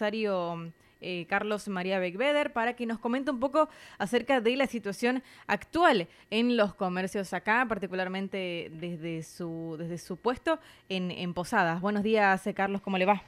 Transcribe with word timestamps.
empresario 0.00 0.72
eh, 1.02 1.26
Carlos 1.28 1.68
María 1.68 1.98
Beckbeder 1.98 2.54
para 2.54 2.74
que 2.74 2.86
nos 2.86 2.98
comente 2.98 3.30
un 3.30 3.38
poco 3.38 3.68
acerca 3.98 4.40
de 4.40 4.56
la 4.56 4.66
situación 4.66 5.22
actual 5.46 6.08
en 6.30 6.56
los 6.56 6.74
comercios 6.74 7.34
acá, 7.34 7.66
particularmente 7.68 8.68
desde 8.72 9.22
su, 9.22 9.76
desde 9.78 9.98
su 9.98 10.16
puesto 10.16 10.58
en, 10.88 11.10
en 11.10 11.34
Posadas. 11.34 11.82
Buenos 11.82 12.02
días, 12.02 12.46
eh, 12.46 12.54
Carlos, 12.54 12.80
¿cómo 12.80 12.96
le 12.96 13.04
va? 13.04 13.20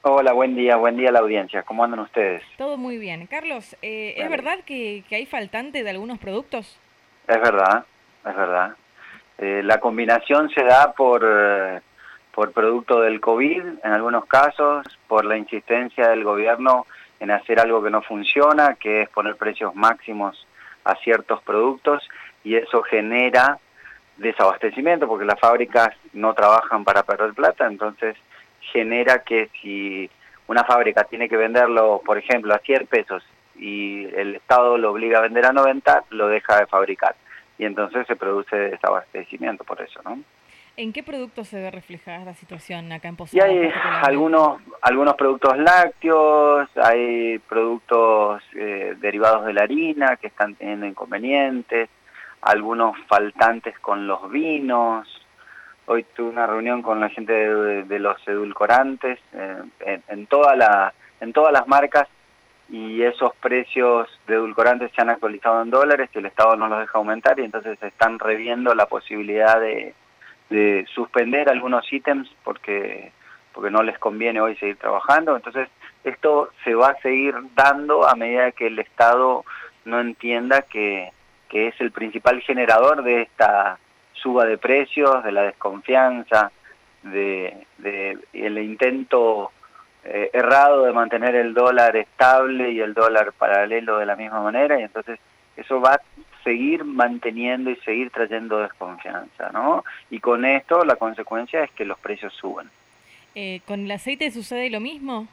Hola, 0.00 0.32
buen 0.32 0.54
día, 0.56 0.76
buen 0.76 0.96
día 0.96 1.10
a 1.10 1.12
la 1.12 1.18
audiencia. 1.18 1.62
¿Cómo 1.62 1.84
andan 1.84 2.00
ustedes? 2.00 2.42
Todo 2.56 2.78
muy 2.78 2.96
bien. 2.96 3.26
Carlos, 3.26 3.76
eh, 3.82 4.14
¿es 4.16 4.30
verdad 4.30 4.60
que, 4.64 5.04
hay 5.10 5.26
faltante 5.26 5.82
de 5.82 5.90
algunos 5.90 6.18
productos? 6.18 6.80
Es 7.28 7.40
verdad, 7.40 7.84
es 8.26 8.34
verdad. 8.34 8.76
Eh, 9.36 9.62
la 9.62 9.78
combinación 9.78 10.48
se 10.50 10.64
da 10.64 10.92
por, 10.92 11.22
por 12.34 12.52
producto 12.52 13.00
del 13.00 13.20
COVID, 13.20 13.62
en 13.84 13.92
algunos 13.92 14.26
casos, 14.26 14.86
por 15.06 15.24
la 15.24 15.36
insistencia 15.36 16.08
del 16.08 16.24
gobierno 16.24 16.86
en 17.20 17.30
hacer 17.30 17.60
algo 17.60 17.82
que 17.82 17.90
no 17.90 18.02
funciona, 18.02 18.74
que 18.74 19.02
es 19.02 19.08
poner 19.08 19.36
precios 19.36 19.74
máximos 19.74 20.46
a 20.84 20.96
ciertos 20.96 21.40
productos, 21.42 22.06
y 22.42 22.56
eso 22.56 22.82
genera 22.82 23.58
desabastecimiento, 24.16 25.06
porque 25.06 25.24
las 25.24 25.38
fábricas 25.40 25.90
no 26.12 26.34
trabajan 26.34 26.84
para 26.84 27.04
perder 27.04 27.32
plata, 27.34 27.66
entonces 27.66 28.16
genera 28.60 29.20
que 29.20 29.48
si 29.60 30.10
una 30.46 30.64
fábrica 30.64 31.04
tiene 31.04 31.28
que 31.28 31.36
venderlo, 31.36 32.02
por 32.04 32.18
ejemplo, 32.18 32.54
a 32.54 32.58
100 32.58 32.86
pesos 32.86 33.24
y 33.56 34.06
el 34.14 34.34
Estado 34.34 34.76
lo 34.76 34.90
obliga 34.90 35.18
a 35.18 35.22
vender 35.22 35.46
a 35.46 35.52
90, 35.52 36.04
lo 36.10 36.28
deja 36.28 36.58
de 36.58 36.66
fabricar. 36.66 37.14
Y 37.56 37.64
entonces 37.64 38.06
se 38.06 38.16
produce 38.16 38.56
desabastecimiento 38.56 39.64
por 39.64 39.80
eso, 39.80 40.00
¿no? 40.04 40.18
¿En 40.76 40.92
qué 40.92 41.02
productos 41.02 41.48
se 41.48 41.60
ve 41.60 41.70
reflejada 41.70 42.24
la 42.24 42.34
situación 42.34 42.90
acá 42.92 43.08
en 43.08 43.16
Posadas? 43.16 43.48
Y 43.48 43.56
hay 43.56 43.72
algunos, 44.02 44.60
algunos 44.80 45.14
productos 45.14 45.56
lácteos, 45.58 46.68
hay 46.76 47.38
productos 47.38 48.42
eh, 48.56 48.94
derivados 48.98 49.46
de 49.46 49.52
la 49.52 49.62
harina 49.62 50.16
que 50.16 50.26
están 50.26 50.54
teniendo 50.56 50.86
inconvenientes, 50.86 51.88
algunos 52.42 52.96
faltantes 53.06 53.78
con 53.78 54.06
los 54.06 54.30
vinos, 54.30 55.08
Hoy 55.86 56.04
tuve 56.16 56.30
una 56.30 56.46
reunión 56.46 56.80
con 56.80 56.98
la 56.98 57.10
gente 57.10 57.32
de, 57.32 57.98
los 57.98 58.16
edulcorantes 58.26 59.18
eh, 59.34 60.00
en, 60.08 60.26
toda 60.26 60.56
la, 60.56 60.94
en 61.20 61.34
todas 61.34 61.52
las 61.52 61.68
marcas 61.68 62.08
y 62.70 63.02
esos 63.02 63.36
precios 63.36 64.08
de 64.26 64.36
edulcorantes 64.36 64.90
se 64.92 65.02
han 65.02 65.10
actualizado 65.10 65.60
en 65.60 65.68
dólares 65.68 66.08
y 66.14 66.18
el 66.18 66.26
Estado 66.26 66.56
no 66.56 66.68
los 66.68 66.80
deja 66.80 66.96
aumentar 66.96 67.38
y 67.38 67.44
entonces 67.44 67.76
están 67.82 68.18
reviendo 68.18 68.74
la 68.74 68.86
posibilidad 68.86 69.60
de, 69.60 69.94
de 70.54 70.86
suspender 70.94 71.48
algunos 71.48 71.92
ítems 71.92 72.28
porque, 72.44 73.10
porque 73.52 73.70
no 73.70 73.82
les 73.82 73.98
conviene 73.98 74.40
hoy 74.40 74.54
seguir 74.56 74.76
trabajando. 74.76 75.34
Entonces 75.34 75.68
esto 76.04 76.50
se 76.62 76.74
va 76.74 76.90
a 76.90 77.00
seguir 77.00 77.34
dando 77.54 78.06
a 78.06 78.14
medida 78.14 78.52
que 78.52 78.68
el 78.68 78.78
Estado 78.78 79.44
no 79.84 80.00
entienda 80.00 80.62
que, 80.62 81.10
que 81.48 81.68
es 81.68 81.80
el 81.80 81.90
principal 81.90 82.40
generador 82.42 83.02
de 83.02 83.22
esta 83.22 83.78
suba 84.12 84.44
de 84.44 84.56
precios, 84.56 85.24
de 85.24 85.32
la 85.32 85.42
desconfianza, 85.42 86.52
de, 87.02 87.66
el 88.32 88.58
intento 88.58 89.50
eh, 90.04 90.30
errado 90.32 90.84
de 90.84 90.92
mantener 90.92 91.34
el 91.34 91.52
dólar 91.52 91.96
estable 91.96 92.70
y 92.70 92.80
el 92.80 92.94
dólar 92.94 93.32
paralelo 93.32 93.98
de 93.98 94.06
la 94.06 94.16
misma 94.16 94.40
manera, 94.40 94.78
y 94.80 94.84
entonces 94.84 95.18
eso 95.56 95.80
va 95.80 96.00
seguir 96.44 96.84
manteniendo 96.84 97.70
y 97.70 97.76
seguir 97.76 98.10
trayendo 98.10 98.60
desconfianza, 98.60 99.50
¿no? 99.52 99.84
Y 100.10 100.20
con 100.20 100.44
esto 100.44 100.84
la 100.84 100.96
consecuencia 100.96 101.64
es 101.64 101.70
que 101.72 101.84
los 101.84 101.98
precios 101.98 102.32
suben. 102.34 102.70
Eh, 103.34 103.60
¿Con 103.66 103.80
el 103.80 103.90
aceite 103.90 104.30
sucede 104.30 104.70
lo 104.70 104.80
mismo? 104.80 105.26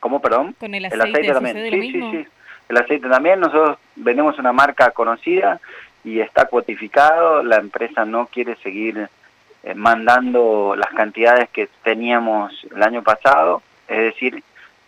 ¿Cómo, 0.00 0.20
perdón? 0.20 0.54
¿Con 0.60 0.74
el 0.74 0.84
aceite, 0.84 1.32
también. 1.32 1.56
sucede 1.56 1.70
lo 1.70 1.76
mismo? 1.76 2.10
Sí, 2.12 2.18
sí. 2.18 2.28
El 2.68 2.76
aceite 2.76 3.08
también, 3.08 3.40
nosotros 3.40 3.78
vendemos 3.96 4.38
una 4.38 4.52
marca 4.52 4.90
conocida 4.90 5.60
y 6.04 6.20
está 6.20 6.46
cuotificado, 6.46 7.42
la 7.42 7.56
empresa 7.56 8.04
no 8.04 8.26
quiere 8.26 8.56
seguir 8.56 9.08
eh, 9.64 9.74
mandando 9.74 10.76
las 10.76 10.92
cantidades 10.92 11.48
que 11.50 11.68
teníamos 11.82 12.52
el 12.74 12.82
año 12.82 13.02
pasado, 13.02 13.62
es 13.88 13.98
decir, 13.98 14.42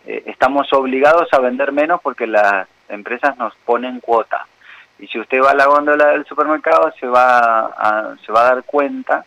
eh, 0.05 0.23
estamos 0.27 0.71
obligados 0.73 1.27
a 1.33 1.39
vender 1.39 1.71
menos 1.71 2.01
porque 2.01 2.27
las 2.27 2.67
empresas 2.87 3.37
nos 3.37 3.55
ponen 3.65 3.99
cuota. 3.99 4.47
Y 5.01 5.07
si 5.07 5.19
usted 5.19 5.41
va 5.41 5.51
a 5.51 5.55
la 5.55 5.65
góndola 5.65 6.09
del 6.11 6.25
supermercado 6.25 6.93
se 6.99 7.07
va 7.07 7.65
a, 7.65 8.15
se 8.23 8.31
va 8.31 8.41
a 8.41 8.55
dar 8.55 8.63
cuenta 8.63 9.25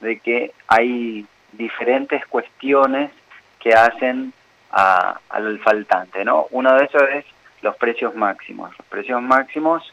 de 0.00 0.20
que 0.20 0.52
hay 0.68 1.26
diferentes 1.52 2.24
cuestiones 2.26 3.10
que 3.58 3.74
hacen 3.74 4.32
al 4.70 5.58
faltante, 5.60 6.24
¿no? 6.24 6.46
Uno 6.50 6.74
de 6.76 6.84
esos 6.84 7.02
es 7.10 7.24
los 7.62 7.76
precios 7.76 8.14
máximos. 8.14 8.70
Los 8.78 8.86
precios 8.86 9.20
máximos 9.20 9.92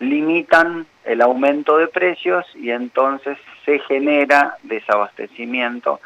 limitan 0.00 0.86
el 1.04 1.20
aumento 1.20 1.78
de 1.78 1.86
precios 1.86 2.44
y 2.54 2.70
entonces 2.70 3.38
se 3.64 3.78
genera 3.80 4.56
desabastecimiento 4.62 6.00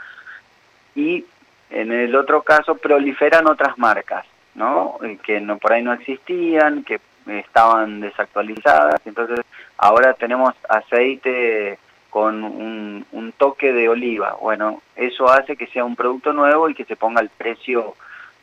y 0.95 1.25
en 1.71 1.93
el 1.93 2.15
otro 2.15 2.43
caso 2.43 2.75
proliferan 2.75 3.47
otras 3.47 3.79
marcas, 3.79 4.27
¿no? 4.55 4.99
Que 5.23 5.41
no 5.41 5.59
por 5.59 5.73
ahí 5.73 5.83
no 5.83 5.93
existían, 5.93 6.85
que 6.85 7.01
estaban 7.27 8.01
desactualizadas, 8.01 9.01
entonces 9.05 9.41
ahora 9.77 10.15
tenemos 10.15 10.55
aceite 10.69 11.79
con 12.11 12.43
un, 12.43 13.33
toque 13.39 13.73
de 13.73 13.89
oliva. 13.89 14.37
Bueno, 14.39 14.83
eso 14.97 15.31
hace 15.31 15.57
que 15.57 15.67
sea 15.69 15.85
un 15.85 15.97
producto 15.97 16.35
nuevo 16.35 16.69
y 16.69 16.75
que 16.75 16.85
se 16.85 16.97
ponga 16.97 17.23
el 17.23 17.31
precio 17.31 17.95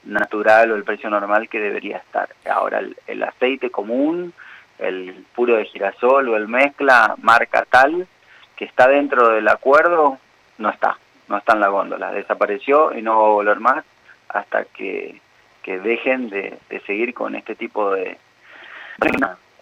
natural 0.05 0.71
o 0.71 0.75
el 0.75 0.83
precio 0.83 1.09
normal 1.09 1.49
que 1.49 1.59
debería 1.59 1.97
estar. 1.97 2.29
Ahora 2.49 2.81
el 3.05 3.23
aceite 3.23 3.69
común 3.69 4.33
el 4.79 5.25
puro 5.35 5.55
de 5.55 5.65
girasol 5.65 6.29
o 6.29 6.37
el 6.37 6.47
mezcla 6.47 7.15
marca 7.21 7.65
tal 7.69 8.07
que 8.55 8.65
está 8.65 8.87
dentro 8.87 9.29
del 9.29 9.47
acuerdo, 9.47 10.17
no 10.57 10.69
está, 10.69 10.97
no 11.27 11.37
está 11.37 11.53
en 11.53 11.59
la 11.59 11.67
góndola, 11.67 12.11
desapareció 12.11 12.97
y 12.97 13.01
no 13.01 13.21
va 13.21 13.27
a 13.27 13.31
volver 13.31 13.59
más 13.59 13.85
hasta 14.29 14.65
que, 14.65 15.21
que 15.61 15.79
dejen 15.79 16.29
de, 16.29 16.57
de 16.69 16.79
seguir 16.81 17.13
con 17.13 17.35
este 17.35 17.55
tipo 17.55 17.91
de 17.91 18.17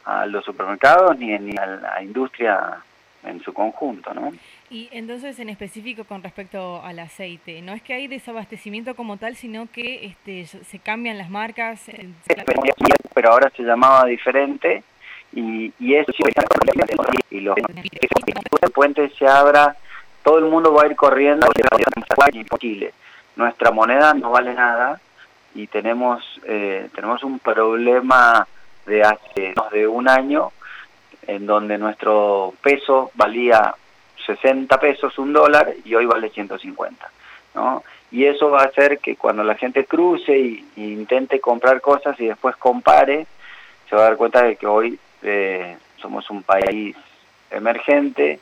a 0.06 0.26
los 0.26 0.46
supermercados 0.46 1.18
ni, 1.18 1.38
ni 1.40 1.58
a 1.58 1.66
la 1.66 2.04
industria 2.04 2.78
en 3.24 3.42
su 3.42 3.54
conjunto, 3.54 4.14
¿no? 4.14 4.32
Y 4.70 4.90
entonces, 4.92 5.40
en 5.40 5.50
específico 5.50 6.06
con 6.06 6.24
respecto 6.24 6.82
al 6.84 7.00
aceite, 7.00 7.62
no 7.62 7.74
es 7.74 7.82
que 7.82 7.94
hay 7.94 8.08
desabastecimiento 8.08 8.96
como 8.96 9.18
tal, 9.18 9.36
sino 9.36 9.68
que 9.72 10.06
este, 10.06 10.46
se 10.46 10.80
cambian 10.80 11.18
las 11.18 11.30
marcas. 11.30 11.86
Pero 13.14 13.32
ahora 13.32 13.52
se 13.56 13.64
llamaba 13.64 14.06
diferente 14.06 14.84
y, 15.34 15.74
y 15.80 15.96
eso 15.96 16.12
y 17.30 17.42
los 17.42 17.56
el 18.62 18.72
puente 18.72 19.10
se 19.10 19.28
abra 19.28 19.76
todo 20.24 20.40
el 20.40 20.46
mundo 20.46 20.74
va 20.74 20.84
a 20.84 20.88
ir 20.88 20.96
corriendo 20.96 21.48
Chile 22.58 22.94
nuestra 23.36 23.72
moneda 23.72 24.14
no 24.14 24.32
vale 24.32 24.54
nada 24.54 25.00
y 25.54 25.68
tenemos 25.68 26.24
eh, 26.46 26.90
tenemos 26.96 27.24
un 27.24 27.40
problema 27.40 28.48
de 28.86 29.02
hace 29.02 29.54
más 29.56 29.72
de 29.72 29.88
un 29.88 30.08
año 30.10 30.52
en 31.28 31.46
donde 31.46 31.78
nuestro 31.78 32.54
peso 32.62 33.12
valía 33.16 33.76
60 34.26 34.80
pesos 34.80 35.18
un 35.18 35.34
dólar 35.34 35.74
y 35.84 35.96
hoy 35.96 36.06
vale 36.06 36.30
150 36.30 37.10
¿no? 37.56 37.84
y 38.12 38.26
eso 38.26 38.50
va 38.50 38.62
a 38.62 38.66
hacer 38.66 39.00
que 39.00 39.16
cuando 39.16 39.44
la 39.44 39.56
gente 39.56 39.86
cruce 39.86 40.38
y, 40.38 40.66
intente 40.78 41.40
comprar 41.40 41.82
cosas 41.82 42.20
y 42.20 42.28
después 42.28 42.56
compare 42.56 43.28
se 43.90 43.96
va 43.96 44.04
a 44.04 44.06
dar 44.06 44.18
cuenta 44.18 44.44
de 44.44 44.56
que 44.56 44.68
hoy 44.68 45.00
eh, 45.22 45.78
somos 45.98 46.30
un 46.30 46.44
país 46.44 46.96
emergente, 47.52 48.40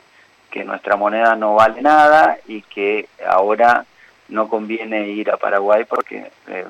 que 0.50 0.64
nuestra 0.64 0.96
moneda 0.96 1.34
no 1.36 1.54
vale 1.54 1.82
nada 1.82 2.38
y 2.46 2.62
que 2.62 3.08
ahora 3.26 3.84
no 4.28 4.48
conviene 4.48 5.08
ir 5.08 5.30
a 5.30 5.36
Paraguay 5.36 5.84
porque 5.84 6.30
eh, 6.48 6.66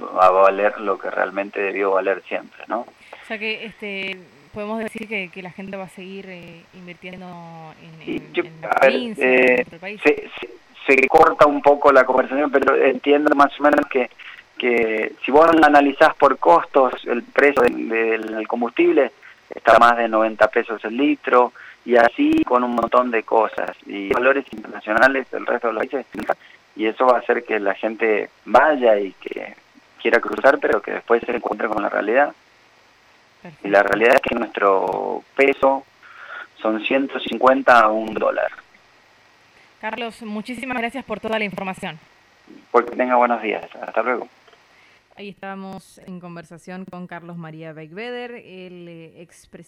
va 0.00 0.26
a 0.26 0.30
valer 0.30 0.80
lo 0.80 0.98
que 0.98 1.10
realmente 1.10 1.60
debió 1.60 1.92
valer 1.92 2.22
siempre, 2.28 2.64
¿no? 2.68 2.80
O 2.80 3.26
sea 3.26 3.38
que 3.38 3.64
este 3.64 4.18
podemos 4.52 4.78
decir 4.78 5.06
que, 5.06 5.28
que 5.28 5.42
la 5.42 5.50
gente 5.50 5.76
va 5.76 5.84
a 5.84 5.88
seguir 5.88 6.26
eh, 6.28 6.62
invirtiendo 6.74 7.26
en, 7.82 8.14
en, 8.14 8.32
el 8.36 8.50
país. 8.80 9.18
Se, 9.18 10.30
se, 10.86 11.08
corta 11.08 11.46
un 11.46 11.60
poco 11.60 11.92
la 11.92 12.04
conversación, 12.04 12.50
pero 12.50 12.74
entiendo 12.74 13.34
más 13.34 13.58
o 13.60 13.62
menos 13.62 13.86
que 13.86 14.08
que 14.56 15.12
si 15.24 15.30
vos 15.30 15.46
analizás 15.62 16.14
por 16.14 16.38
costos, 16.38 16.94
el 17.04 17.22
precio 17.22 17.62
del 17.62 18.48
combustible, 18.48 19.12
está 19.54 19.78
más 19.78 19.96
de 19.96 20.08
90 20.08 20.48
pesos 20.48 20.84
el 20.84 20.96
litro 20.96 21.52
y 21.84 21.96
así 21.96 22.42
con 22.44 22.64
un 22.64 22.74
montón 22.74 23.10
de 23.10 23.22
cosas 23.22 23.76
y 23.86 24.08
valores 24.12 24.44
internacionales 24.52 25.30
del 25.30 25.46
resto 25.46 25.68
de 25.68 25.74
los 25.74 25.86
países 25.86 26.06
y 26.74 26.86
eso 26.86 27.06
va 27.06 27.16
a 27.16 27.20
hacer 27.20 27.44
que 27.44 27.60
la 27.60 27.74
gente 27.74 28.28
vaya 28.44 28.98
y 28.98 29.12
que 29.12 29.54
quiera 30.06 30.20
cruzar 30.20 30.58
pero 30.60 30.80
que 30.80 30.92
después 30.92 31.22
se 31.24 31.34
encuentre 31.34 31.68
con 31.68 31.82
la 31.82 31.88
realidad 31.88 32.32
y 33.62 33.68
la 33.68 33.82
realidad 33.82 34.14
es 34.14 34.20
que 34.20 34.34
nuestro 34.34 35.22
peso 35.34 35.84
son 36.60 36.80
150 36.80 37.80
a 37.80 37.88
un 37.90 38.14
dólar 38.14 38.50
Carlos, 39.80 40.22
muchísimas 40.22 40.78
gracias 40.78 41.04
por 41.04 41.20
toda 41.20 41.38
la 41.38 41.44
información. 41.44 41.98
Porque 42.70 42.96
tenga 42.96 43.16
buenos 43.16 43.42
días. 43.42 43.68
Hasta 43.80 44.02
luego. 44.02 44.26
Ahí 45.16 45.28
estábamos 45.28 45.98
en 46.06 46.18
conversación 46.18 46.84
con 46.84 47.06
Carlos 47.06 47.36
María 47.36 47.72
Beckbeder, 47.72 48.32
el 48.32 48.88
eh, 48.88 49.22
expresidente 49.22 49.64